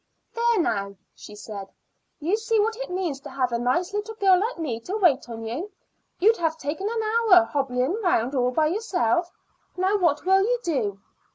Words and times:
"There, 0.33 0.59
now," 0.59 0.95
she 1.13 1.35
said. 1.35 1.67
"You 2.19 2.35
see 2.35 2.59
what 2.59 2.75
it 2.75 2.89
means 2.89 3.19
to 3.19 3.29
have 3.29 3.51
a 3.51 3.59
nice 3.59 3.93
little 3.93 4.15
girl 4.15 4.39
like 4.39 4.57
me 4.57 4.79
to 4.79 4.97
wait 4.97 5.29
on 5.29 5.43
you. 5.43 5.71
You'd 6.17 6.37
have 6.37 6.57
taken 6.57 6.89
an 6.89 7.03
hour 7.03 7.43
hobbling 7.45 8.01
round 8.01 8.33
all 8.33 8.49
by 8.49 8.65
yourself. 8.65 9.29
Now 9.77 9.97
what 9.99 10.25
will 10.25 10.41
you 10.41 10.57
do?" 10.63 11.01